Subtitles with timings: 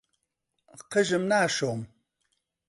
[0.91, 1.81] قژم ناشۆم.